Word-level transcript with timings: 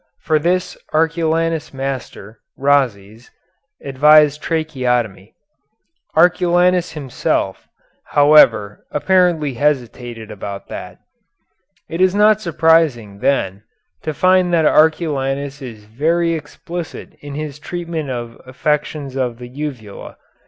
For 0.21 0.39
this 0.39 0.75
Arculanus' 0.93 1.75
master, 1.75 2.39
Rhazes, 2.57 3.29
advised 3.83 4.41
tracheotomy. 4.41 5.35
Arculanus 6.15 6.93
himself, 6.93 7.67
however, 8.05 8.83
apparently 8.89 9.53
hesitated 9.53 10.31
about 10.31 10.69
that. 10.69 10.97
It 11.87 12.01
is 12.01 12.15
not 12.15 12.41
surprising, 12.41 13.19
then, 13.19 13.61
to 14.01 14.11
find 14.11 14.51
that 14.55 14.65
Arculanus 14.65 15.61
is 15.61 15.83
very 15.85 16.33
explicit 16.33 17.15
in 17.21 17.35
his 17.35 17.59
treatment 17.59 18.09
of 18.09 18.41
affections 18.47 19.15
of 19.15 19.37
the 19.37 19.49
uvula. 19.49 20.17